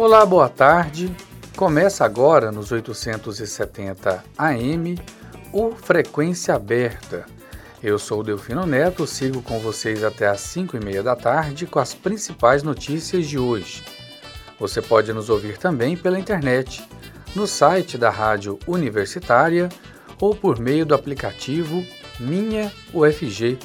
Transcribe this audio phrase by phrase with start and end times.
[0.00, 1.14] Olá, boa tarde.
[1.54, 4.98] Começa agora nos 870 AM
[5.52, 7.26] o Frequência Aberta.
[7.82, 11.66] Eu sou o Delfino Neto, sigo com vocês até às 5 e meia da tarde
[11.66, 13.84] com as principais notícias de hoje.
[14.58, 16.82] Você pode nos ouvir também pela internet,
[17.36, 19.68] no site da Rádio Universitária
[20.18, 21.84] ou por meio do aplicativo
[22.18, 23.58] Minha UFG.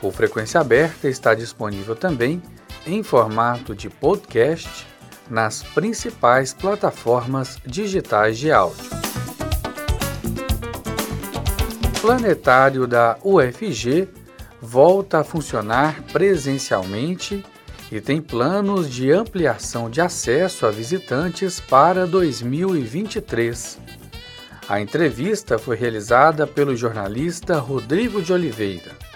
[0.00, 2.42] O Frequência Aberta está disponível também
[2.86, 4.88] em formato de podcast
[5.30, 8.90] nas principais plataformas digitais de áudio.
[12.00, 14.08] Planetário da UFG
[14.60, 17.44] volta a funcionar presencialmente
[17.90, 23.78] e tem planos de ampliação de acesso a visitantes para 2023.
[24.68, 29.07] A entrevista foi realizada pelo jornalista Rodrigo de Oliveira.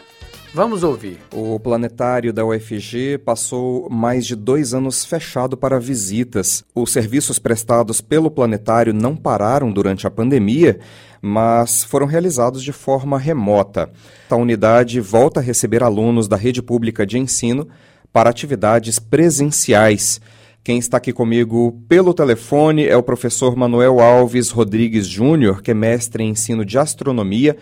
[0.54, 1.18] Vamos ouvir.
[1.32, 6.62] O planetário da UFG passou mais de dois anos fechado para visitas.
[6.74, 10.78] Os serviços prestados pelo planetário não pararam durante a pandemia,
[11.22, 13.90] mas foram realizados de forma remota.
[14.28, 17.66] A unidade volta a receber alunos da rede pública de ensino
[18.12, 20.20] para atividades presenciais.
[20.62, 25.74] Quem está aqui comigo pelo telefone é o professor Manuel Alves Rodrigues Júnior, que é
[25.74, 27.56] mestre em ensino de astronomia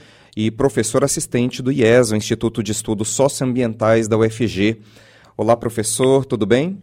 [0.46, 4.80] e professor assistente do IES, o Instituto de Estudos Socioambientais da UFG.
[5.36, 6.78] Olá, professor, tudo bem?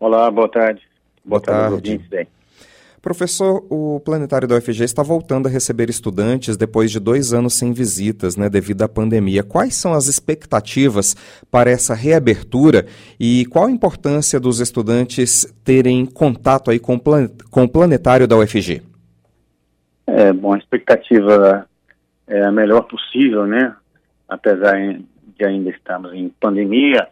[0.00, 0.80] Olá, boa tarde.
[1.22, 1.98] Boa, boa tarde.
[1.98, 2.28] tarde.
[3.02, 7.70] Professor, o planetário da UFG está voltando a receber estudantes depois de dois anos sem
[7.70, 9.42] visitas, né, devido à pandemia.
[9.42, 11.14] Quais são as expectativas
[11.50, 12.86] para essa reabertura
[13.20, 18.82] e qual a importância dos estudantes terem contato aí com, com o planetário da UFG?
[20.06, 21.68] É, bom, a expectativa
[22.26, 23.74] é, a melhor possível, né?
[24.28, 24.76] Apesar
[25.36, 27.08] de ainda estarmos em pandemia,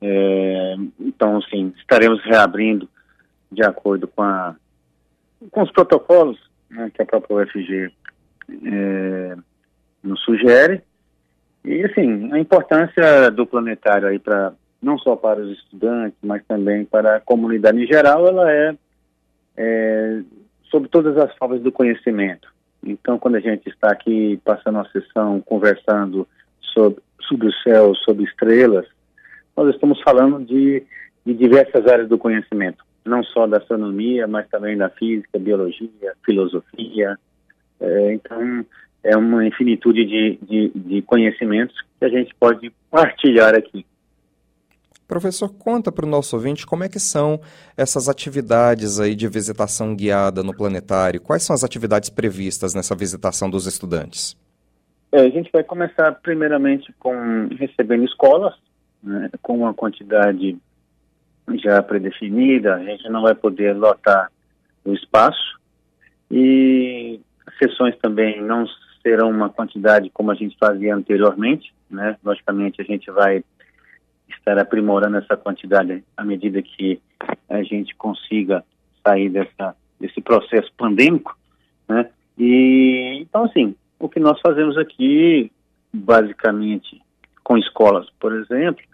[0.00, 2.88] é, então, sim, estaremos reabrindo
[3.50, 4.54] de acordo com, a,
[5.50, 6.38] com os protocolos
[6.70, 7.92] né, que a própria UFG
[8.64, 9.36] é,
[10.02, 10.82] nos sugere.
[11.64, 16.84] E, assim, a importância do planetário aí para não só para os estudantes, mas também
[16.84, 18.76] para a comunidade em geral, ela é,
[19.56, 20.20] é
[20.70, 22.48] sobre todas as formas do conhecimento.
[22.82, 26.26] Então, quando a gente está aqui passando uma sessão conversando
[26.60, 28.86] sobre, sobre o céu, sobre estrelas,
[29.56, 30.82] nós estamos falando de,
[31.26, 37.18] de diversas áreas do conhecimento, não só da astronomia, mas também da física, biologia, filosofia.
[37.80, 38.64] É, então,
[39.02, 43.84] é uma infinitude de, de, de conhecimentos que a gente pode partilhar aqui.
[45.08, 47.40] Professor, conta para o nosso ouvinte como é que são
[47.74, 51.18] essas atividades aí de visitação guiada no planetário.
[51.18, 54.36] Quais são as atividades previstas nessa visitação dos estudantes?
[55.10, 58.54] É, a gente vai começar primeiramente com recebendo escolas,
[59.02, 60.58] né, com uma quantidade
[61.54, 64.30] já predefinida, a gente não vai poder lotar
[64.84, 65.58] o espaço
[66.30, 67.18] e
[67.58, 68.66] sessões também não
[69.02, 72.16] serão uma quantidade como a gente fazia anteriormente, né?
[72.22, 73.42] Logicamente a gente vai
[74.30, 77.00] estar aprimorando essa quantidade à medida que
[77.48, 78.64] a gente consiga
[79.06, 81.36] sair dessa, desse processo pandêmico,
[81.88, 82.10] né?
[82.36, 85.50] E, então, assim, o que nós fazemos aqui,
[85.92, 87.02] basicamente,
[87.42, 88.84] com escolas, por exemplo,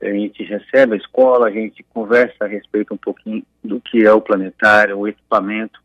[0.00, 4.12] a gente recebe a escola, a gente conversa a respeito um pouquinho do que é
[4.12, 5.82] o planetário, o equipamento,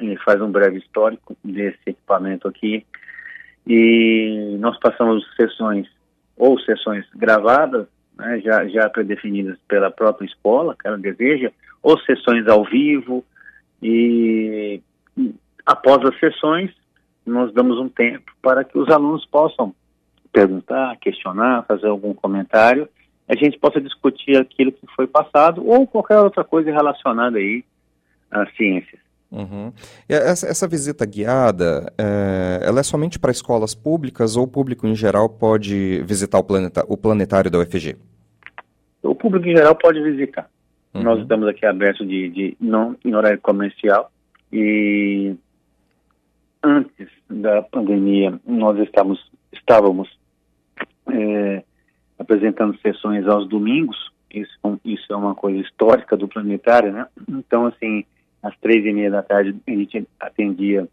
[0.00, 2.84] e faz um breve histórico desse equipamento aqui.
[3.66, 5.88] E nós passamos sessões,
[6.36, 7.86] ou sessões gravadas,
[8.16, 11.50] né, já, já predefinidas pela própria escola, que ela deseja,
[11.82, 13.24] ou sessões ao vivo,
[13.82, 14.80] e
[15.66, 16.70] após as sessões,
[17.26, 19.74] nós damos um tempo para que os alunos possam
[20.32, 22.88] perguntar, questionar, fazer algum comentário,
[23.28, 27.64] a gente possa discutir aquilo que foi passado ou qualquer outra coisa relacionada aí
[28.30, 29.03] às ciências.
[29.34, 29.72] Uhum.
[30.08, 34.94] Essa, essa, visita guiada, é, ela é somente para escolas públicas ou o público em
[34.94, 37.96] geral pode visitar o, planeta, o planetário da UFG?
[39.02, 40.48] O público em geral pode visitar.
[40.94, 41.02] Uhum.
[41.02, 44.08] Nós estamos aqui abertos de, de, não em horário comercial
[44.52, 45.34] e
[46.62, 49.20] antes da pandemia nós estávamos,
[49.52, 50.08] estávamos
[51.10, 51.64] é,
[52.20, 54.12] apresentando sessões aos domingos.
[54.30, 57.06] Isso, isso é uma coisa histórica do planetário, né?
[57.28, 58.04] Então, assim,
[58.44, 60.86] às três e meia da tarde, a gente atendia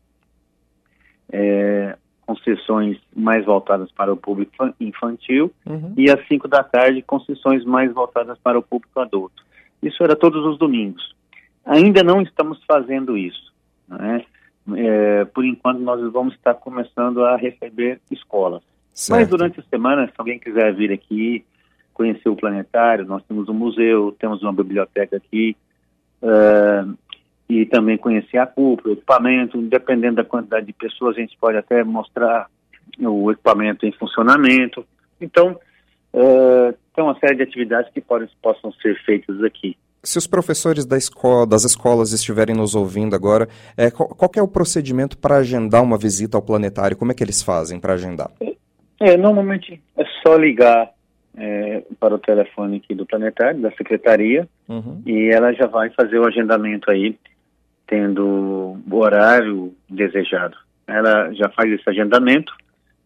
[1.31, 5.93] é, com sessões mais voltadas para o público infantil uhum.
[5.97, 9.43] e às cinco da tarde com sessões mais voltadas para o público adulto.
[9.83, 11.13] Isso era todos os domingos.
[11.65, 13.51] Ainda não estamos fazendo isso.
[13.87, 14.23] Né?
[14.77, 18.63] É, por enquanto, nós vamos estar começando a receber escolas.
[18.93, 19.19] Certo.
[19.19, 21.43] Mas durante a semana, se alguém quiser vir aqui,
[21.93, 25.55] conhecer o planetário, nós temos um museu, temos uma biblioteca aqui,
[26.21, 26.97] uh,
[27.51, 31.57] e também conhecer a cúpula, o equipamento, dependendo da quantidade de pessoas, a gente pode
[31.57, 32.47] até mostrar
[32.97, 34.85] o equipamento em funcionamento.
[35.19, 35.59] Então,
[36.13, 39.75] uh, tem uma série de atividades que podem, possam ser feitas aqui.
[40.01, 44.41] Se os professores da escola, das escolas estiverem nos ouvindo agora, é, qual, qual é
[44.41, 46.95] o procedimento para agendar uma visita ao planetário?
[46.95, 48.31] Como é que eles fazem para agendar?
[49.01, 50.89] É, normalmente é só ligar
[51.35, 55.01] é, para o telefone aqui do planetário, da secretaria, uhum.
[55.05, 57.17] e ela já vai fazer o agendamento aí,
[57.91, 60.57] tendo o horário desejado.
[60.87, 62.55] Ela já faz esse agendamento,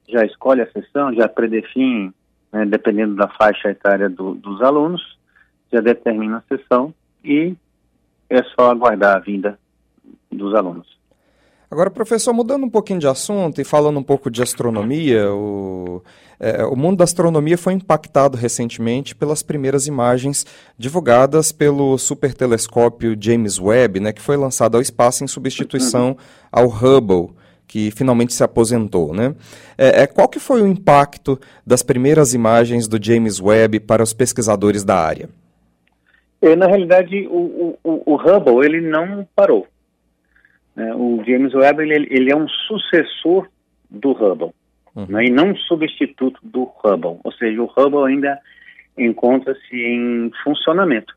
[0.08, 2.14] já escolhe a sessão, já predefine,
[2.54, 5.18] né, dependendo da faixa etária do, dos alunos,
[5.74, 6.94] já determina a sessão
[7.24, 7.56] e
[8.30, 9.58] é só aguardar a vinda
[10.32, 10.94] dos alunos.
[11.69, 16.01] Agora, professor, mudando um pouquinho de assunto e falando um pouco de astronomia, o,
[16.39, 20.45] é, o mundo da astronomia foi impactado recentemente pelas primeiras imagens
[20.77, 26.15] divulgadas pelo supertelescópio James Webb, né, que foi lançado ao espaço em substituição
[26.51, 27.33] ao Hubble
[27.67, 29.35] que finalmente se aposentou, né?
[29.77, 34.13] É, é, qual que foi o impacto das primeiras imagens do James Webb para os
[34.13, 35.29] pesquisadores da área?
[36.41, 39.65] É, na realidade, o, o, o Hubble ele não parou.
[40.75, 40.94] Né?
[40.94, 43.48] O James Webb ele, ele, é um sucessor
[43.89, 44.51] do Hubble
[44.95, 45.06] uhum.
[45.07, 45.25] né?
[45.25, 47.19] e não um substituto do Hubble.
[47.24, 48.39] Ou seja, o Hubble ainda
[48.98, 51.16] encontra-se em funcionamento.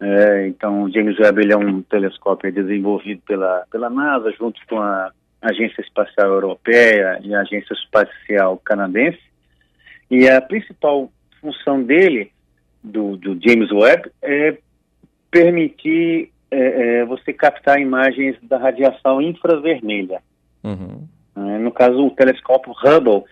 [0.00, 4.78] É, então, o James Webb ele é um telescópio desenvolvido pela, pela NASA junto com
[4.78, 9.20] a Agência Espacial Europeia e a Agência Espacial Canadense.
[10.10, 12.30] E a principal função dele
[12.82, 14.58] do, do James Webb é
[15.30, 20.20] permitir é, é, você captar imagens da radiação infravermelha.
[20.62, 21.06] Uhum.
[21.36, 23.24] É, no caso, o telescópio Hubble,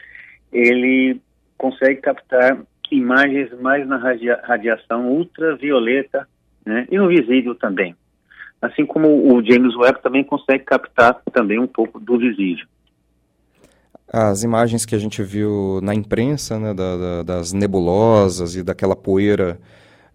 [0.52, 1.20] ele
[1.56, 2.58] consegue captar
[2.90, 6.28] imagens mais na radia radiação ultravioleta
[6.64, 7.94] né, e no visível também.
[8.60, 12.66] Assim como o James Webb também consegue captar também um pouco do visível
[14.16, 18.94] as imagens que a gente viu na imprensa, né, da, da, das nebulosas e daquela
[18.94, 19.58] poeira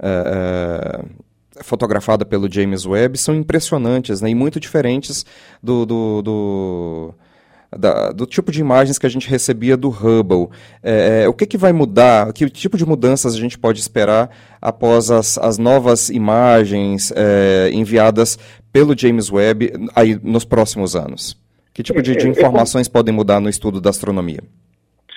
[0.02, 1.06] é, é,
[1.62, 5.26] fotografada pelo James Webb são impressionantes né, e muito diferentes
[5.62, 7.14] do, do, do,
[7.78, 10.50] da, do tipo de imagens que a gente recebia do Hubble.
[10.84, 12.32] É, o que, que vai mudar?
[12.34, 14.30] Que tipo de mudanças a gente pode esperar
[14.62, 17.14] após as, as novas imagens
[17.74, 18.38] enviadas
[18.72, 21.38] pelo James Webb aí nos próximos anos?
[21.80, 24.42] Que tipo de, de é, é, informações é, podem mudar no estudo da astronomia?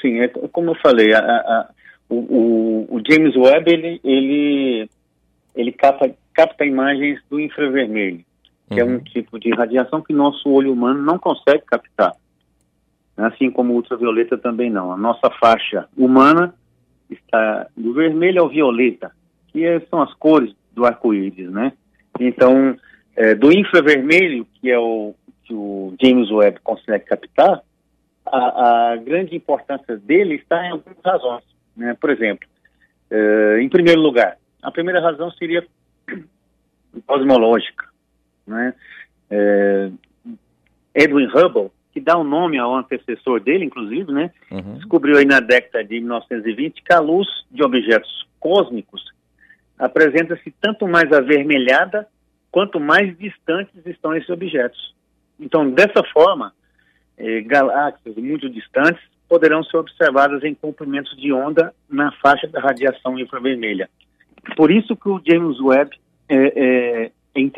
[0.00, 1.70] Sim, é como eu falei, a, a,
[2.08, 4.88] o, o, James Webb ele, ele,
[5.56, 8.24] ele capta, capta imagens do infravermelho,
[8.68, 8.78] que uhum.
[8.80, 9.04] é um uhum.
[9.04, 12.12] tipo de radiação que nosso olho humano não consegue captar.
[13.16, 14.92] Assim como ultravioleta também não.
[14.92, 16.54] A nossa faixa humana
[17.10, 19.12] está do vermelho ao violeta,
[19.48, 21.72] que é, são as cores do arco-íris, né?
[22.18, 22.76] Então,
[23.14, 25.14] é, do infravermelho, que é o,
[25.44, 27.62] que o James Webb consegue captar,
[28.26, 31.44] a, a grande importância dele está em algumas razões.
[31.76, 31.96] Né?
[32.00, 32.48] Por exemplo,
[33.10, 35.66] uh, em primeiro lugar, a primeira razão seria
[37.06, 37.86] cosmológica.
[38.46, 38.74] Né?
[39.30, 39.98] Uh,
[40.94, 44.30] Edwin Hubble, que dá o um nome ao antecessor dele, inclusive, né?
[44.50, 44.74] Uhum.
[44.74, 49.12] descobriu aí na década de 1920 que a luz de objetos cósmicos
[49.78, 52.06] apresenta-se tanto mais avermelhada
[52.50, 54.94] quanto mais distantes estão esses objetos.
[55.40, 56.52] Então, dessa forma,
[57.16, 63.18] eh, galáxias muito distantes poderão ser observadas em comprimentos de onda na faixa da radiação
[63.18, 63.88] infravermelha.
[64.56, 65.96] Por isso que o James Webb
[66.28, 66.91] é, é, é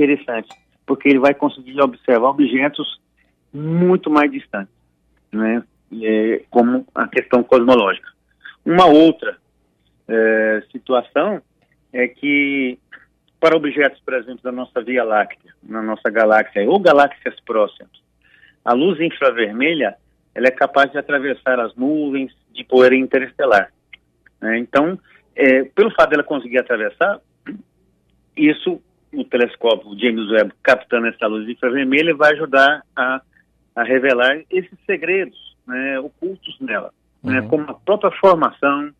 [0.02, 0.48] interessante,
[0.86, 3.00] porque ele vai conseguir observar objetos
[3.52, 4.74] muito mais distantes,
[5.32, 5.62] né?
[6.02, 8.08] É, como a questão cosmológica.
[8.64, 9.36] Uma outra
[10.08, 11.40] é, situação
[11.92, 12.78] é que
[13.38, 17.92] para objetos, por exemplo, da nossa Via Láctea, na nossa galáxia, ou galáxias próximas,
[18.64, 19.96] a luz infravermelha
[20.34, 23.72] ela é capaz de atravessar as nuvens de poeira interestelar.
[24.40, 24.58] Né?
[24.58, 24.98] Então,
[25.36, 27.20] é, pelo fato dela conseguir atravessar,
[28.36, 28.80] isso,
[29.16, 33.20] o telescópio James Webb captando essa luz infravermelha vai ajudar a,
[33.76, 36.92] a revelar esses segredos né, ocultos nela,
[37.22, 37.36] né?
[37.36, 37.42] uhum.
[37.42, 38.90] né, como a própria formação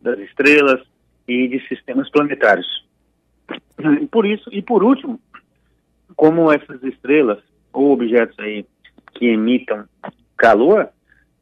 [0.00, 0.80] das estrelas
[1.26, 2.66] e de sistemas planetários.
[4.00, 5.20] E por isso, e por último,
[6.16, 7.38] como essas estrelas
[7.72, 8.64] ou objetos aí
[9.14, 9.84] que emitam
[10.36, 10.88] calor,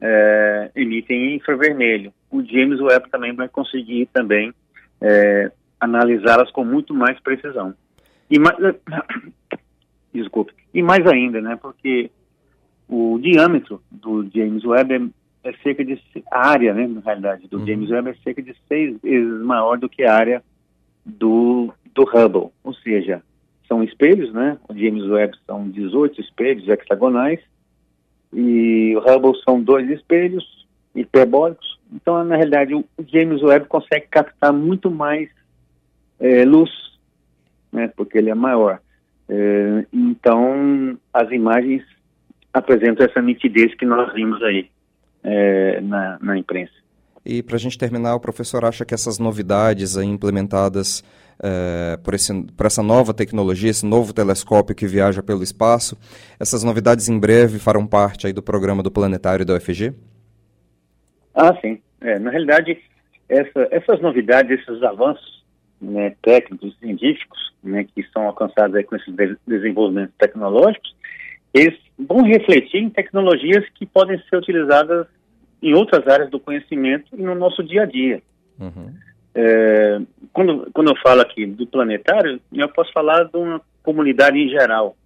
[0.01, 2.13] é, emitem infravermelho.
[2.31, 4.53] O James Webb também vai conseguir também
[5.01, 7.75] é, analisá-las com muito mais precisão.
[8.31, 8.57] E mais,
[10.13, 12.11] desculpe, e mais ainda, né, porque
[12.89, 15.13] o diâmetro do James Webb
[15.45, 17.67] é, é cerca de, a área, né, na realidade, do uhum.
[17.67, 20.43] James Webb é cerca de seis vezes maior do que a área
[21.05, 23.21] do do Hubble, ou seja,
[23.67, 24.57] são espelhos, né?
[24.69, 27.41] O James Webb são 18 espelhos hexagonais
[28.33, 31.79] e o Hubble são dois espelhos hiperbólicos.
[31.93, 35.29] Então, na realidade, o James Webb consegue captar muito mais
[36.21, 36.71] é, luz,
[37.73, 37.91] né?
[37.97, 38.81] Porque ele é maior.
[39.29, 41.83] É, então, as imagens
[42.53, 44.71] apresentam essa nitidez que nós vimos aí
[45.23, 46.73] é, na, na imprensa.
[47.25, 51.05] E para a gente terminar, o professor acha que essas novidades implementadas
[51.43, 55.97] é, por, esse, por essa nova tecnologia, esse novo telescópio que viaja pelo espaço,
[56.41, 59.93] essas novidades em breve farão parte aí do programa do planetário da UFG?
[61.35, 61.81] Ah, sim.
[62.01, 62.79] É, na realidade,
[63.29, 65.38] essa, essas novidades, esses avanços
[65.81, 70.95] né, técnicos, científicos, né, que são alcançados com esses de desenvolvimentos tecnológicos,
[71.55, 75.07] eles vão refletir em tecnologias que podem ser utilizadas
[75.63, 78.23] em outras áreas do conhecimento e no nosso dia a dia.
[78.59, 78.93] Uhum.
[79.35, 80.01] É,
[80.33, 84.97] quando, quando eu falo aqui do planetário, eu posso falar de uma comunidade em geral.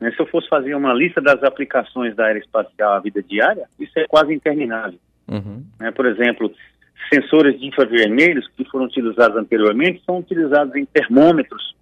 [0.00, 3.98] Né, se eu fosse fazer uma lista das aplicações da aeroespacial à vida diária, isso
[3.98, 4.98] é quase interminável.
[5.28, 5.64] Uhum.
[5.80, 6.52] Né, por exemplo,
[7.12, 11.74] sensores de infravermelhos que foram utilizados anteriormente são utilizados em termômetros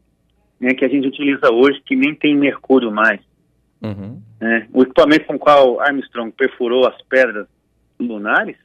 [0.62, 3.20] né, que a gente utiliza hoje, que nem tem mercúrio mais.
[3.82, 4.22] Uhum.
[4.40, 7.48] Né, o equipamento com o qual Armstrong perfurou as pedras
[7.98, 8.56] lunares,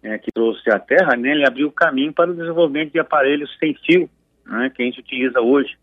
[0.00, 3.50] é, que trouxe à Terra, né, ele abriu o caminho para o desenvolvimento de aparelhos
[3.58, 4.08] sem fio,
[4.46, 5.76] né, que a gente utiliza hoje.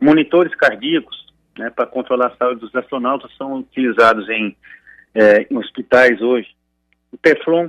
[0.00, 1.26] Monitores cardíacos,
[1.58, 4.56] né, para controlar a saúde dos astronautas, são utilizados em,
[5.14, 6.48] é, em hospitais hoje.
[7.12, 7.68] O Teflon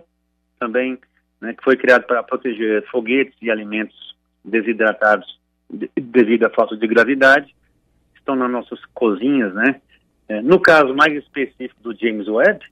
[0.59, 0.99] também,
[1.41, 5.39] né, que foi criado para proteger foguetes e alimentos desidratados
[5.69, 7.55] de, devido à falta de gravidade,
[8.15, 9.81] estão nas nossas cozinhas, né?
[10.27, 12.65] É, no caso mais específico do James Webb,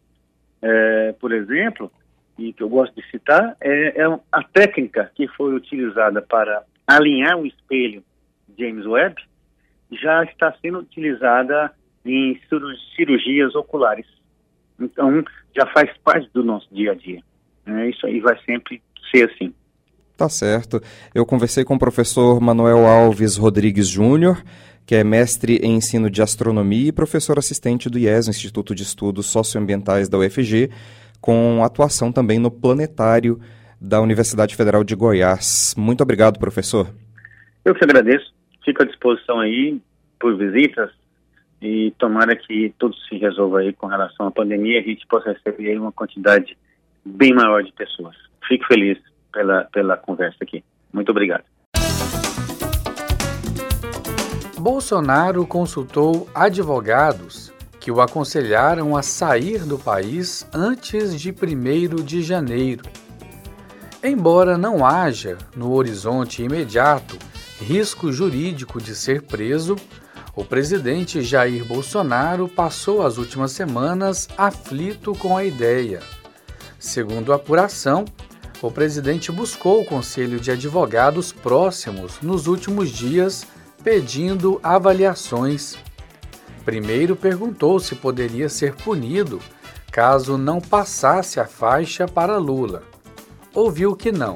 [0.62, 1.92] é, por exemplo,
[2.38, 7.38] e que eu gosto de citar, é, é, a técnica que foi utilizada para alinhar
[7.38, 8.04] o espelho
[8.58, 9.22] James Webb
[9.92, 11.72] já está sendo utilizada
[12.06, 12.40] em
[12.96, 14.08] cirurgias oculares.
[14.80, 15.24] Então,
[15.56, 17.22] já faz parte do nosso dia a dia.
[17.66, 19.54] É, isso aí vai sempre ser assim.
[20.18, 20.82] Tá certo.
[21.14, 24.44] Eu conversei com o professor Manuel Alves Rodrigues Júnior,
[24.86, 29.26] que é mestre em ensino de astronomia e professor assistente do IES, Instituto de Estudos
[29.28, 30.70] Socioambientais da UFG,
[31.20, 33.40] com atuação também no planetário
[33.80, 35.74] da Universidade Federal de Goiás.
[35.78, 36.88] Muito obrigado, professor.
[37.66, 38.34] Eu que agradeço.
[38.64, 39.82] Fico à disposição aí
[40.20, 40.90] por visitas
[41.62, 45.32] e tomara que tudo se resolva aí com relação à pandemia e a gente possa
[45.32, 46.58] receber uma quantidade
[47.06, 48.16] bem maior de pessoas.
[48.48, 48.98] Fico feliz
[49.32, 50.64] pela, pela conversa aqui.
[50.92, 51.44] Muito obrigado.
[54.60, 62.84] Bolsonaro consultou advogados que o aconselharam a sair do país antes de 1 de janeiro.
[64.02, 67.18] Embora não haja, no horizonte imediato,
[67.60, 69.76] risco jurídico de ser preso,
[70.34, 76.00] o presidente Jair Bolsonaro passou as últimas semanas aflito com a ideia.
[76.84, 78.04] Segundo a apuração,
[78.62, 83.48] o presidente buscou o conselho de advogados próximos nos últimos dias
[83.82, 85.78] pedindo avaliações.
[86.66, 89.40] Primeiro perguntou se poderia ser punido
[89.94, 92.84] caso não passasse a faixa para Lula.
[93.54, 94.36] Ouviu que não.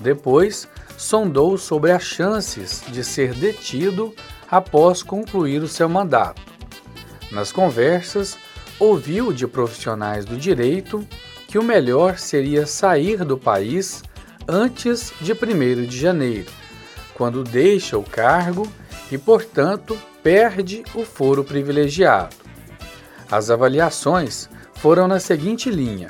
[0.00, 0.66] Depois,
[0.98, 4.12] sondou sobre as chances de ser detido
[4.50, 6.42] após concluir o seu mandato.
[7.30, 8.36] Nas conversas,
[8.80, 11.06] ouviu de profissionais do direito
[11.52, 14.02] que o melhor seria sair do país
[14.48, 16.50] antes de 1 de janeiro
[17.14, 18.66] quando deixa o cargo
[19.10, 22.34] e, portanto, perde o foro privilegiado.
[23.30, 26.08] As avaliações foram na seguinte linha: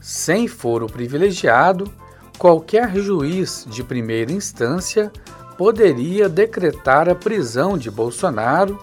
[0.00, 1.92] sem foro privilegiado,
[2.38, 5.12] qualquer juiz de primeira instância
[5.58, 8.82] poderia decretar a prisão de Bolsonaro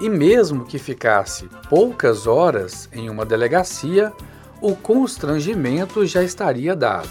[0.00, 4.10] e, mesmo que ficasse poucas horas em uma delegacia,
[4.60, 7.08] o constrangimento já estaria dado.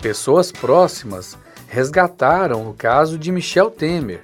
[0.00, 1.36] Pessoas próximas
[1.68, 4.22] resgataram o caso de Michel Temer,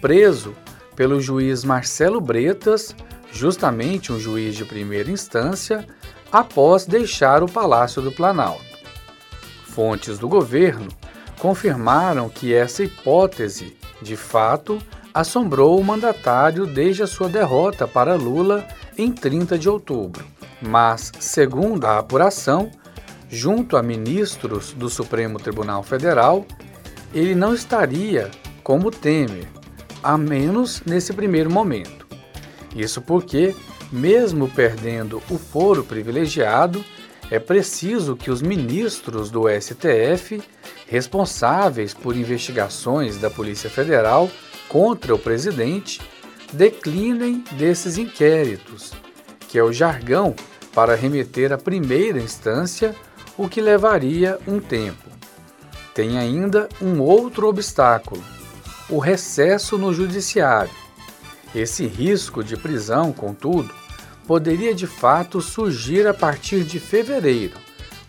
[0.00, 0.54] preso
[0.94, 2.94] pelo juiz Marcelo Bretas,
[3.32, 5.86] justamente um juiz de primeira instância,
[6.30, 8.64] após deixar o Palácio do Planalto.
[9.66, 10.88] Fontes do governo
[11.38, 14.80] confirmaram que essa hipótese, de fato,
[15.12, 20.24] assombrou o mandatário desde a sua derrota para Lula em 30 de outubro.
[20.60, 22.70] Mas, segundo a apuração,
[23.28, 26.46] junto a ministros do Supremo Tribunal Federal,
[27.12, 28.30] ele não estaria
[28.62, 29.46] como Temer,
[30.02, 32.06] a menos nesse primeiro momento.
[32.74, 33.54] Isso porque,
[33.90, 36.84] mesmo perdendo o foro privilegiado,
[37.30, 40.42] é preciso que os ministros do STF,
[40.86, 44.30] responsáveis por investigações da Polícia Federal,
[44.68, 46.00] contra o presidente
[46.52, 48.92] declinem desses inquéritos,
[49.56, 50.36] que é o jargão
[50.74, 52.94] para remeter à primeira instância,
[53.38, 55.08] o que levaria um tempo.
[55.94, 58.22] Tem ainda um outro obstáculo:
[58.86, 60.74] o recesso no judiciário.
[61.54, 63.72] Esse risco de prisão, contudo,
[64.26, 67.54] poderia de fato surgir a partir de fevereiro,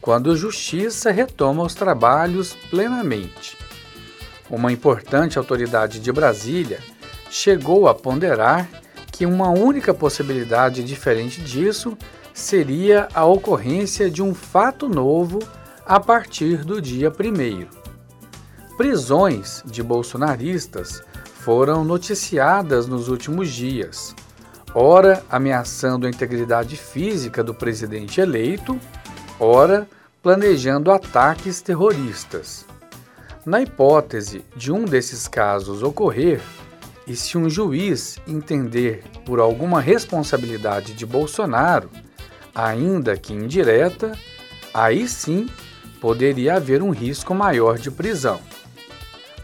[0.02, 3.58] quando a Justiça retoma os trabalhos plenamente.
[4.50, 6.82] Uma importante autoridade de Brasília
[7.30, 8.68] chegou a ponderar
[9.18, 11.98] que uma única possibilidade diferente disso
[12.36, 15.40] seria a ocorrência de um fato novo
[15.84, 17.66] a partir do dia 1.
[18.78, 21.02] Prisões de bolsonaristas
[21.40, 24.16] foram noticiadas nos últimos dias,
[24.72, 28.80] ora ameaçando a integridade física do presidente eleito,
[29.40, 29.90] ora
[30.22, 32.68] planejando ataques terroristas.
[33.44, 36.40] Na hipótese de um desses casos ocorrer,
[37.08, 41.90] e se um juiz entender por alguma responsabilidade de Bolsonaro,
[42.54, 44.12] ainda que indireta,
[44.74, 45.48] aí sim
[46.02, 48.40] poderia haver um risco maior de prisão.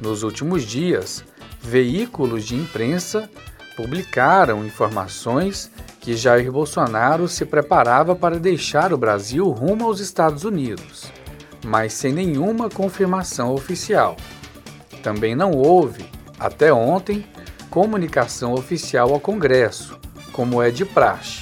[0.02, 1.24] Nos últimos dias,
[1.62, 3.30] veículos de imprensa
[3.78, 11.06] publicaram informações que Jair Bolsonaro se preparava para deixar o Brasil rumo aos Estados Unidos,
[11.64, 14.18] mas sem nenhuma confirmação oficial.
[15.02, 16.06] Também não houve,
[16.38, 17.26] até ontem,
[17.74, 19.98] comunicação oficial ao Congresso,
[20.32, 21.42] como é de praxe.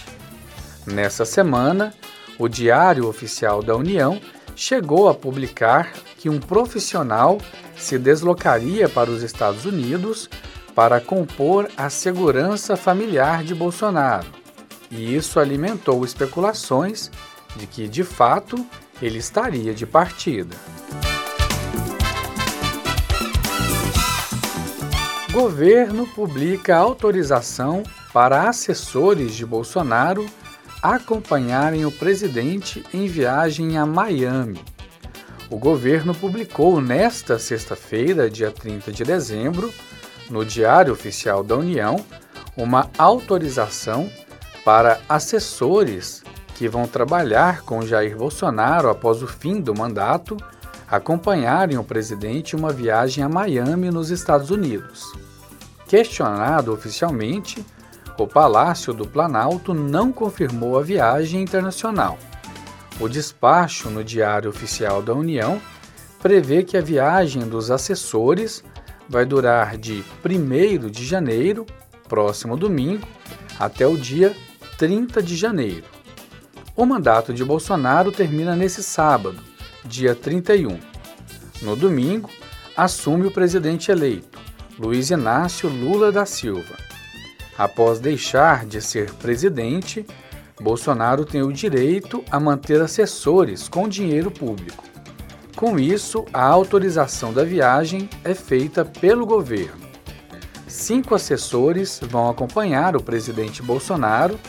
[0.88, 1.94] Nessa semana,
[2.40, 4.18] o Diário Oficial da União
[4.56, 7.38] chegou a publicar que um profissional
[7.76, 10.30] se deslocaria para os Estados Unidos
[10.74, 14.28] para compor a segurança familiar de Bolsonaro.
[14.90, 17.12] E isso alimentou especulações
[17.58, 18.66] de que, de fato,
[19.02, 20.56] ele estaria de partida.
[25.32, 30.26] Governo publica autorização para assessores de Bolsonaro
[30.84, 34.62] acompanharem o presidente em viagem a Miami.
[35.50, 39.74] O governo publicou nesta sexta-feira, dia 30 de dezembro,
[40.30, 41.96] no Diário Oficial da União,
[42.58, 44.12] uma autorização
[44.66, 50.36] para assessores que vão trabalhar com Jair Bolsonaro após o fim do mandato
[50.92, 55.14] acompanharem o presidente em uma viagem a Miami, nos Estados Unidos.
[55.88, 57.66] Questionado oficialmente,
[58.18, 62.20] o Palácio do Planalto não confirmou a viagem internacional.
[63.00, 65.62] O despacho no Diário Oficial da União
[66.22, 68.62] prevê que a viagem dos assessores
[69.08, 71.66] vai durar de 1 de janeiro,
[72.08, 73.08] próximo domingo,
[73.58, 74.36] até o dia
[74.78, 75.86] 30 de janeiro.
[76.76, 79.51] O mandato de Bolsonaro termina nesse sábado,
[79.84, 80.80] dia 31.
[81.62, 82.30] No domingo,
[82.76, 84.40] assume o presidente eleito,
[84.78, 86.76] Luiz Inácio Lula da Silva.
[87.58, 90.06] Após deixar de ser presidente,
[90.60, 94.84] Bolsonaro tem o direito a manter assessores com dinheiro público.
[95.56, 99.82] Com isso, a autorização da viagem é feita pelo governo.
[100.68, 104.40] Cinco assessores vão acompanhar o presidente Bolsonaro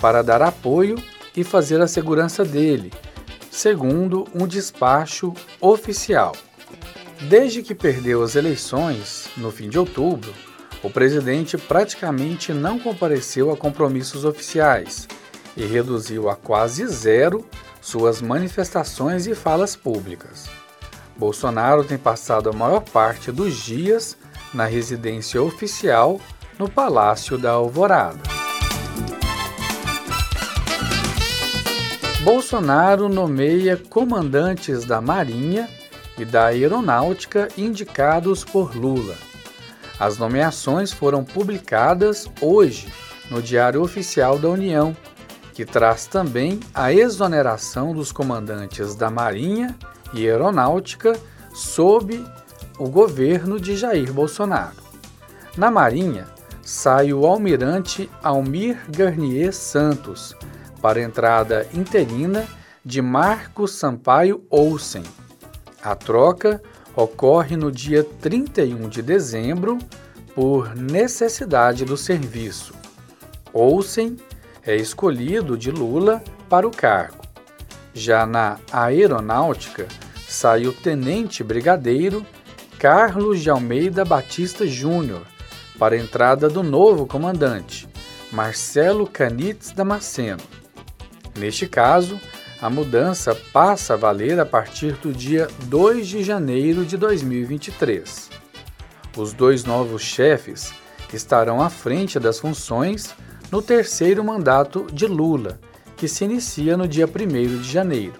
[0.00, 0.96] para dar apoio
[1.36, 2.90] e fazer a segurança dele,
[3.56, 6.36] segundo um despacho oficial.
[7.22, 10.30] Desde que perdeu as eleições, no fim de outubro,
[10.82, 15.08] o presidente praticamente não compareceu a compromissos oficiais
[15.56, 17.46] e reduziu a quase zero
[17.80, 20.50] suas manifestações e falas públicas.
[21.16, 24.18] Bolsonaro tem passado a maior parte dos dias
[24.52, 26.20] na residência oficial
[26.58, 28.35] no Palácio da Alvorada.
[32.26, 35.68] Bolsonaro nomeia comandantes da Marinha
[36.18, 39.14] e da Aeronáutica indicados por Lula.
[39.96, 42.92] As nomeações foram publicadas hoje
[43.30, 44.96] no Diário Oficial da União,
[45.54, 49.76] que traz também a exoneração dos comandantes da Marinha
[50.12, 51.16] e Aeronáutica
[51.54, 52.24] sob
[52.76, 54.82] o governo de Jair Bolsonaro.
[55.56, 56.26] Na Marinha,
[56.60, 60.34] sai o almirante Almir Garnier Santos
[60.86, 62.46] para entrada interina
[62.84, 65.02] de Marcos Sampaio Olsen
[65.82, 66.62] a troca
[66.94, 69.80] ocorre no dia 31 de dezembro
[70.32, 72.72] por necessidade do serviço.
[73.52, 74.16] Olsen
[74.64, 77.24] é escolhido de Lula para o cargo.
[77.92, 79.88] Já na aeronáutica,
[80.28, 82.24] sai o tenente brigadeiro
[82.78, 85.22] Carlos de Almeida Batista Júnior
[85.80, 87.88] para a entrada do novo comandante,
[88.30, 90.55] Marcelo Canites Damasceno.
[91.36, 92.18] Neste caso,
[92.60, 98.30] a mudança passa a valer a partir do dia 2 de janeiro de 2023.
[99.16, 100.72] Os dois novos chefes
[101.12, 103.14] estarão à frente das funções
[103.52, 105.60] no terceiro mandato de Lula,
[105.96, 108.14] que se inicia no dia 1 de janeiro.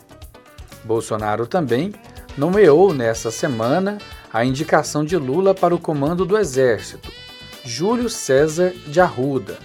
[0.85, 1.93] Bolsonaro também
[2.37, 3.99] nomeou nesta semana
[4.33, 7.11] a indicação de Lula para o comando do Exército,
[7.65, 9.59] Júlio César de Arruda.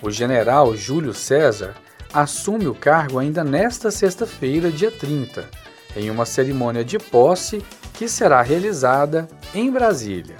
[0.00, 1.74] O general Júlio César
[2.12, 5.48] assume o cargo ainda nesta sexta-feira, dia 30,
[5.96, 7.62] em uma cerimônia de posse
[7.94, 10.36] que será realizada em Brasília.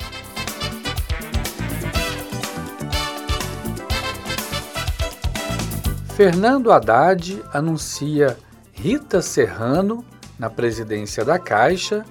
[6.16, 8.37] Fernando Haddad anuncia
[8.72, 10.04] Rita Serrano
[10.38, 12.04] na presidência da Caixa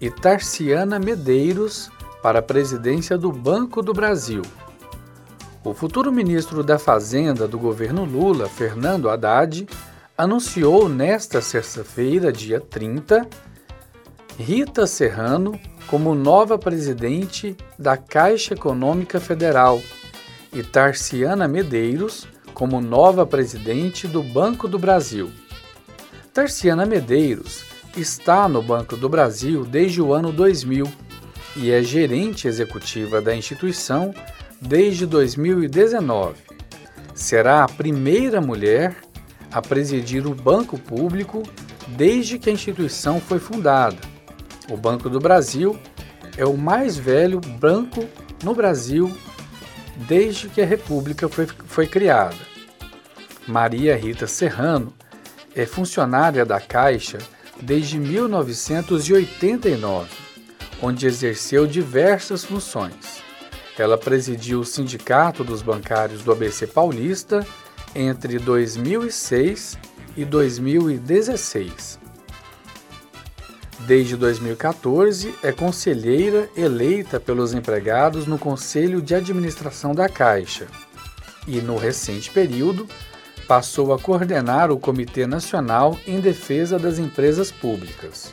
[0.00, 1.90] e Tarciana Medeiros
[2.22, 4.42] para a presidência do Banco do Brasil.
[5.66, 9.66] O futuro ministro da Fazenda do governo Lula, Fernando Haddad,
[10.16, 13.26] anunciou nesta sexta-feira, dia 30,
[14.38, 19.82] Rita Serrano como nova presidente da Caixa Econômica Federal
[20.52, 25.32] e Tarciana Medeiros como nova presidente do Banco do Brasil.
[26.32, 27.64] Tarciana Medeiros
[27.96, 30.86] está no Banco do Brasil desde o ano 2000
[31.56, 34.14] e é gerente executiva da instituição
[34.60, 36.36] desde 2019.
[37.14, 38.96] Será a primeira mulher
[39.50, 41.42] a presidir o banco público
[41.88, 43.96] desde que a instituição foi fundada.
[44.70, 45.78] O Banco do Brasil
[46.36, 48.04] é o mais velho banco
[48.42, 49.16] no Brasil
[49.96, 52.36] desde que a República foi, foi criada.
[53.46, 54.92] Maria Rita Serrano
[55.54, 57.18] é funcionária da Caixa
[57.62, 60.10] desde 1989,
[60.82, 63.24] onde exerceu diversas funções.
[63.78, 67.46] Ela presidiu o Sindicato dos Bancários do ABC Paulista
[67.94, 69.78] entre 2006
[70.16, 71.98] e 2016.
[73.80, 80.66] Desde 2014, é conselheira eleita pelos empregados no Conselho de Administração da Caixa
[81.46, 82.88] e, no recente período,
[83.46, 88.32] passou a coordenar o Comitê Nacional em Defesa das Empresas Públicas.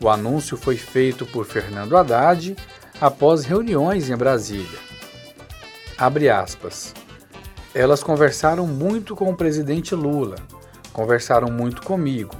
[0.00, 2.56] O anúncio foi feito por Fernando Haddad
[3.00, 4.78] após reuniões em Brasília.
[5.98, 6.94] Abre aspas.
[7.74, 10.36] Elas conversaram muito com o presidente Lula,
[10.92, 12.34] conversaram muito comigo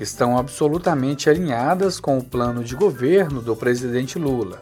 [0.00, 4.60] estão absolutamente alinhadas com o plano de governo do presidente Lula.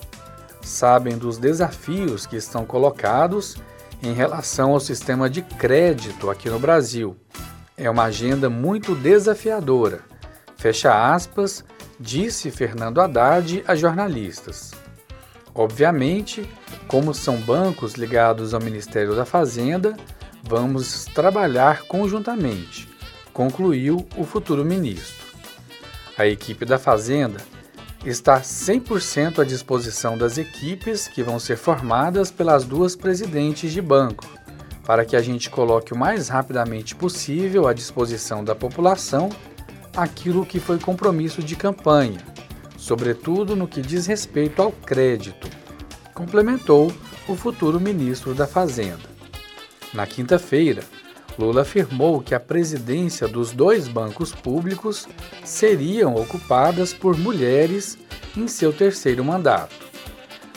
[0.63, 3.57] Sabem dos desafios que estão colocados
[4.03, 7.17] em relação ao sistema de crédito aqui no Brasil.
[7.77, 10.01] É uma agenda muito desafiadora.
[10.57, 11.65] Fecha aspas,
[11.99, 14.73] disse Fernando Haddad a jornalistas.
[15.55, 16.49] Obviamente,
[16.89, 19.97] como são bancos ligados ao Ministério da Fazenda,
[20.43, 22.89] vamos trabalhar conjuntamente,
[23.33, 25.27] concluiu o futuro ministro.
[26.17, 27.39] A equipe da Fazenda
[28.05, 34.27] está 100% à disposição das equipes que vão ser formadas pelas duas presidentes de banco,
[34.85, 39.31] para que a gente coloque o mais rapidamente possível à disposição da população
[39.97, 42.19] aquilo que foi compromisso de campanha,
[42.83, 45.49] sobretudo no que diz respeito ao crédito,
[46.13, 46.93] complementou
[47.29, 49.09] o futuro ministro da Fazenda.
[49.95, 50.83] Na quinta-feira,
[51.39, 55.07] Lula afirmou que a presidência dos dois bancos públicos
[55.45, 57.97] seriam ocupadas por mulheres
[58.37, 59.77] em seu terceiro mandato.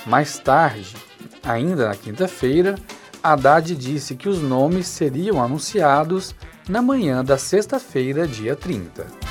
[0.07, 0.95] Mais tarde,
[1.43, 2.73] ainda na quinta-feira,
[3.21, 6.33] Haddad disse que os nomes seriam anunciados
[6.67, 9.24] na manhã da sexta-feira, dia 30.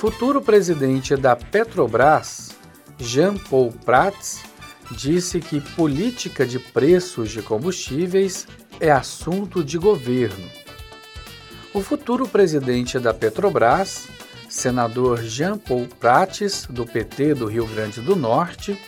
[0.00, 2.56] Futuro presidente da Petrobras,
[2.96, 4.40] Jean Paul Prats,
[4.92, 8.46] disse que política de preços de combustíveis
[8.80, 10.48] é assunto de governo.
[11.74, 14.08] O futuro presidente da Petrobras,
[14.48, 18.80] senador Jean Paul Prates, do PT do Rio Grande do Norte,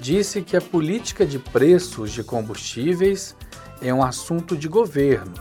[0.00, 3.36] disse que a política de preços de combustíveis
[3.82, 5.34] é um assunto de governo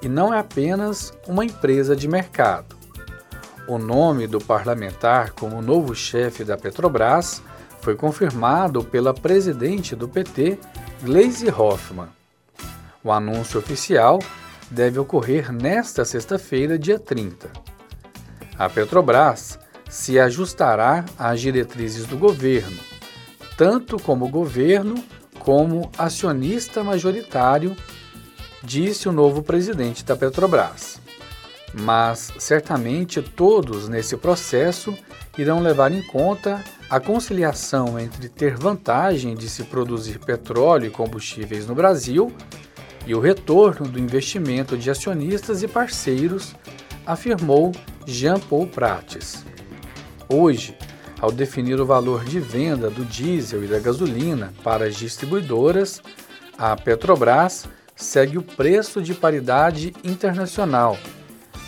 [0.00, 2.81] e não é apenas uma empresa de mercado.
[3.66, 7.42] O nome do parlamentar como novo chefe da Petrobras
[7.80, 10.58] foi confirmado pela presidente do PT,
[11.02, 12.08] Gleisi Hoffmann.
[13.04, 14.18] O anúncio oficial
[14.70, 17.50] deve ocorrer nesta sexta-feira, dia 30.
[18.58, 22.78] A Petrobras se ajustará às diretrizes do governo,
[23.56, 24.94] tanto como governo
[25.38, 27.76] como acionista majoritário,
[28.62, 31.00] disse o novo presidente da Petrobras.
[31.74, 34.96] Mas certamente todos nesse processo
[35.38, 41.66] irão levar em conta a conciliação entre ter vantagem de se produzir petróleo e combustíveis
[41.66, 42.30] no Brasil
[43.06, 46.54] e o retorno do investimento de acionistas e parceiros,
[47.06, 47.72] afirmou
[48.06, 49.44] Jean Paul Prates.
[50.28, 50.76] Hoje,
[51.20, 56.02] ao definir o valor de venda do diesel e da gasolina para as distribuidoras,
[56.56, 60.98] a Petrobras segue o preço de paridade internacional,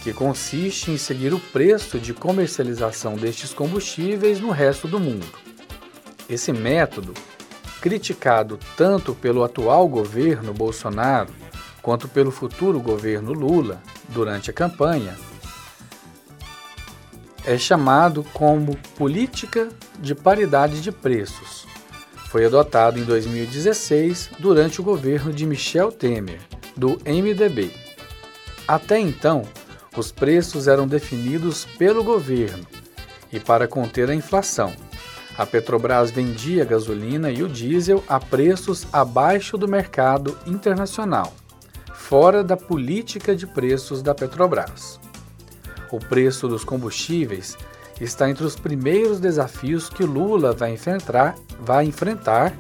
[0.05, 5.27] que consiste em seguir o preço de comercialização destes combustíveis no resto do mundo.
[6.29, 7.15] Esse método,
[7.81, 11.31] criticado tanto pelo atual governo Bolsonaro
[11.81, 15.17] quanto pelo futuro governo Lula durante a campanha,
[17.43, 21.67] é chamado como política de paridade de preços.
[22.29, 26.41] Foi adotado em 2016 durante o governo de Michel Temer,
[26.77, 27.73] do MDB.
[28.69, 29.47] Até então,
[29.97, 32.67] os preços eram definidos pelo governo
[33.33, 34.73] e para conter a inflação.
[35.37, 41.33] A Petrobras vendia a gasolina e o diesel a preços abaixo do mercado internacional,
[41.93, 45.01] fora da política de preços da Petrobras
[45.95, 47.57] o preço dos combustíveis
[48.01, 52.53] está entre os primeiros desafios que Lula vai enfrentar, vai enfrentar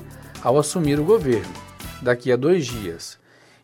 [0.42, 1.52] ao assumir o governo,
[2.00, 3.18] daqui a dois dias.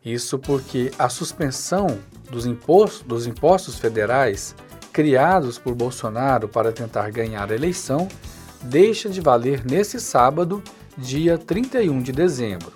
[0.05, 1.99] Isso porque a suspensão
[2.31, 4.55] dos impostos, dos impostos federais
[4.93, 8.09] criados por Bolsonaro para tentar ganhar a eleição
[8.63, 10.63] deixa de valer nesse sábado,
[10.97, 12.73] dia 31 de dezembro.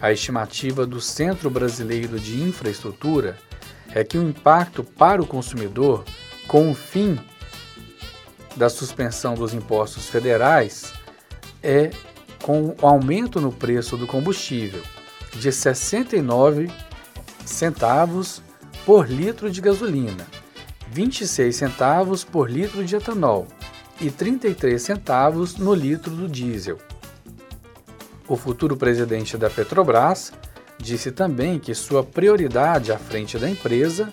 [0.00, 3.38] A estimativa do Centro Brasileiro de Infraestrutura
[3.94, 6.04] é que o impacto para o consumidor
[6.48, 7.18] com o fim
[8.56, 10.92] da suspensão dos impostos federais
[11.62, 11.90] é
[12.42, 14.82] com o aumento no preço do combustível
[15.32, 16.68] de 69
[17.44, 18.42] centavos
[18.84, 20.26] por litro de gasolina,
[20.88, 23.46] 26 centavos por litro de etanol
[24.00, 26.78] e 33 centavos no litro do diesel.
[28.26, 30.32] O futuro presidente da Petrobras
[30.78, 34.12] Disse também que sua prioridade à frente da empresa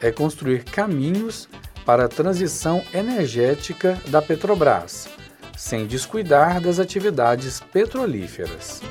[0.00, 1.48] é construir caminhos
[1.84, 5.08] para a transição energética da Petrobras,
[5.56, 8.82] sem descuidar das atividades petrolíferas.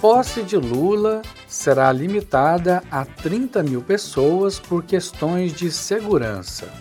[0.00, 6.72] Posse de Lula será limitada a 30 mil pessoas por questões de segurança.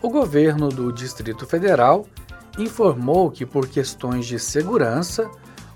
[0.00, 2.06] O governo do Distrito Federal
[2.56, 5.28] informou que, por questões de segurança,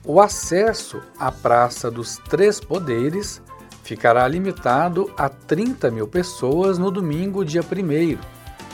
[0.06, 3.42] o acesso à Praça dos Três Poderes
[3.82, 8.16] ficará limitado a 30 mil pessoas no domingo, dia 1,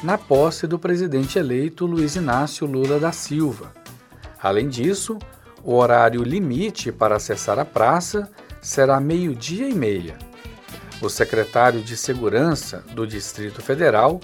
[0.05, 3.72] na posse do presidente eleito Luiz Inácio Lula da Silva.
[4.42, 5.18] Além disso,
[5.64, 10.16] o horário limite para acessar a praça será meio-dia e meia.
[11.00, 14.20] O secretário de Segurança do Distrito Federal,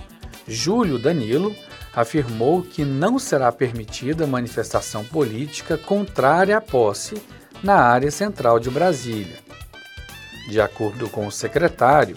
[0.46, 1.55] Júlio Danilo,
[1.94, 7.20] afirmou que não será permitida manifestação política contrária à posse
[7.62, 9.38] na área central de Brasília.
[10.48, 12.16] De acordo com o secretário,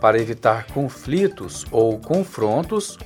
[0.00, 2.98] para evitar conflitos ou confrontos,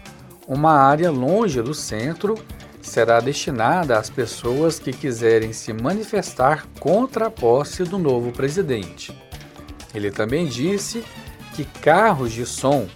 [0.47, 2.35] uma área longe do centro
[2.83, 9.17] será destinada às pessoas que quiserem se manifestar contra a posse do novo presidente.
[9.95, 11.05] Ele também disse
[11.55, 12.89] que carros de som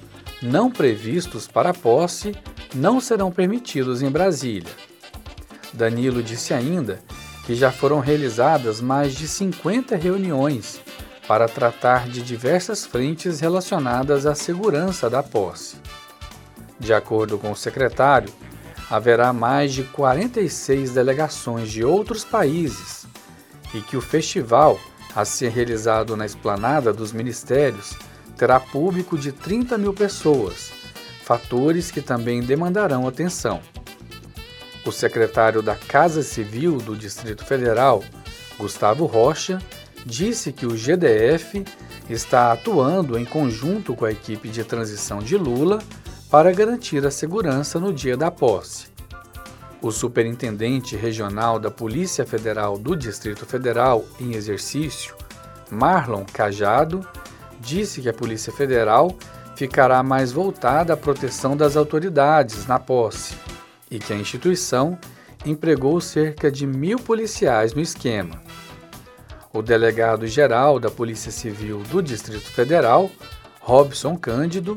[0.42, 2.35] não previstos para a posse
[2.75, 4.70] não serão permitidos em Brasília.
[5.72, 7.01] Danilo disse ainda
[7.44, 10.81] que já foram realizadas mais de 50 reuniões
[11.29, 15.77] para tratar de diversas frentes relacionadas à segurança da posse.
[16.79, 18.33] De acordo com o secretário,
[18.90, 23.07] haverá mais de 46 delegações de outros países
[23.75, 24.79] e que o festival,
[25.14, 27.94] a ser realizado na esplanada dos ministérios,
[28.37, 30.70] terá público de 30 mil pessoas
[31.27, 33.61] fatores que também demandarão atenção.
[34.85, 38.05] O secretário da Casa Civil do Distrito Federal,
[38.57, 39.61] Gustavo Rocha,
[40.05, 41.64] disse que o GDF
[42.09, 45.81] está atuando em conjunto com a equipe de transição de Lula
[46.30, 48.88] para garantir a segurança no dia da posse.
[49.80, 55.14] O superintendente regional da Polícia Federal do Distrito Federal em exercício,
[55.70, 57.06] Marlon Cajado,
[57.60, 59.14] disse que a Polícia Federal
[59.54, 63.34] ficará mais voltada à proteção das autoridades na posse
[63.90, 64.98] e que a instituição
[65.44, 68.42] empregou cerca de mil policiais no esquema.
[69.52, 73.10] O delegado-geral da Polícia Civil do Distrito Federal,
[73.60, 74.74] Robson Cândido,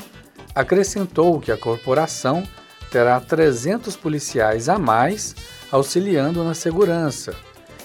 [0.54, 2.44] acrescentou que a corporação
[2.92, 5.36] terá 300 policiais a mais
[5.72, 7.36] auxiliando na segurança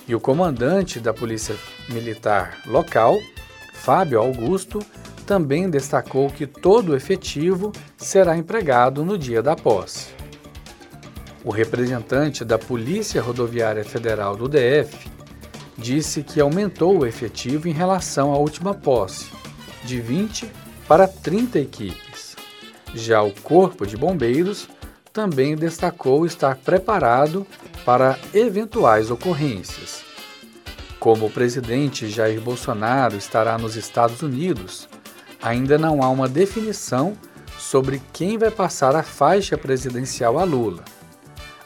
[0.07, 1.57] e o comandante da Polícia
[1.88, 3.18] Militar local,
[3.72, 4.81] Fábio Augusto,
[5.27, 10.09] também destacou que todo o efetivo será empregado no dia da posse.
[11.42, 15.11] O representante da Polícia Rodoviária Federal do DF
[15.77, 19.31] disse que aumentou o efetivo em relação à última posse,
[19.85, 20.50] de 20
[20.87, 22.04] para 30 equipes.
[22.94, 24.68] Já o Corpo de Bombeiros
[25.12, 27.46] também destacou estar preparado
[27.85, 30.02] para eventuais ocorrências.
[30.98, 34.88] Como o presidente Jair Bolsonaro estará nos Estados Unidos,
[35.42, 37.16] ainda não há uma definição
[37.59, 40.85] sobre quem vai passar a faixa presidencial a Lula.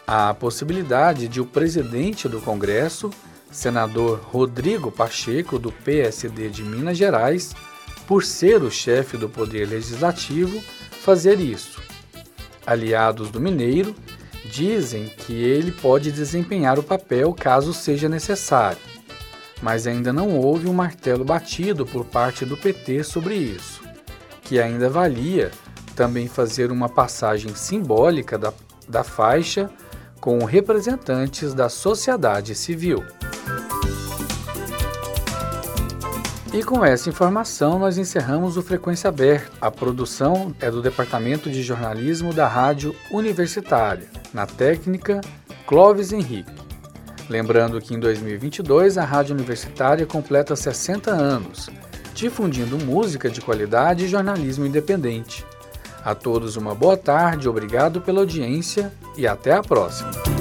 [0.06, 3.10] Há a possibilidade de o presidente do Congresso,
[3.50, 7.54] senador Rodrigo Pacheco, do PSD de Minas Gerais,
[8.06, 10.62] por ser o chefe do Poder Legislativo,
[10.98, 11.80] fazer isso.
[12.66, 13.94] Aliados do Mineiro
[14.44, 18.78] dizem que ele pode desempenhar o papel caso seja necessário,
[19.62, 23.82] mas ainda não houve um martelo batido por parte do PT sobre isso,
[24.42, 25.50] que ainda valia
[25.94, 28.52] também fazer uma passagem simbólica da,
[28.88, 29.70] da faixa
[30.20, 33.04] com representantes da sociedade civil.
[36.52, 39.50] E com essa informação nós encerramos o Frequência Aberta.
[39.60, 44.08] A produção é do Departamento de Jornalismo da Rádio Universitária.
[44.32, 45.20] Na técnica,
[45.66, 46.50] Clóvis Henrique.
[47.28, 51.68] Lembrando que em 2022 a Rádio Universitária completa 60 anos,
[52.14, 55.44] difundindo música de qualidade e jornalismo independente.
[56.02, 60.37] A todos uma boa tarde, obrigado pela audiência e até a próxima.